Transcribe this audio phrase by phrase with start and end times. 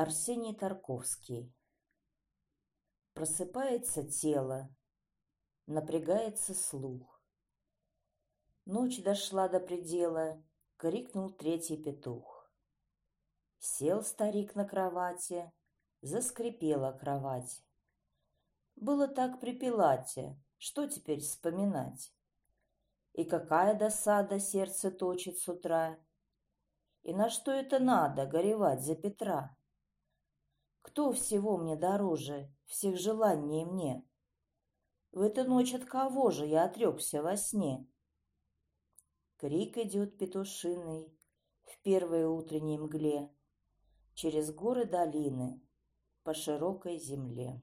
[0.00, 1.52] Арсений Тарковский
[3.14, 4.72] Просыпается тело,
[5.66, 7.20] напрягается слух.
[8.64, 10.40] Ночь дошла до предела,
[10.76, 12.48] крикнул третий петух.
[13.58, 15.52] Сел старик на кровати,
[16.00, 17.64] заскрипела кровать.
[18.76, 22.14] Было так при Пилате, что теперь вспоминать?
[23.14, 25.98] И какая досада сердце точит с утра,
[27.02, 29.57] И на что это надо горевать за Петра?
[30.88, 34.02] Кто всего мне дороже, всех желаний мне?
[35.12, 37.86] В эту ночь от кого же я отрекся во сне?
[39.36, 41.14] Крик идет петушиный
[41.64, 43.30] в первой утренней мгле
[44.14, 45.60] Через горы долины
[46.22, 47.60] по широкой земле.